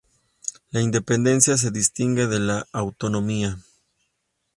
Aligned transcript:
La 0.71 0.81
independencia 0.81 1.57
se 1.59 1.69
distingue 1.69 2.25
de 2.25 2.39
la 2.39 2.67
autonomía. 2.71 3.59